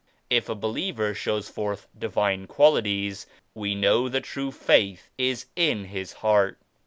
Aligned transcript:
If 0.31 0.49
a 0.49 0.55
believer 0.55 1.13
shows 1.13 1.47
forth 1.47 1.87
divine 1.95 2.47
qualities 2.47 3.27
we 3.53 3.75
know 3.75 4.09
the 4.09 4.19
true 4.19 4.51
Faith 4.51 5.11
is 5.15 5.45
in 5.55 5.85
his 5.85 6.11
heart. 6.25 6.57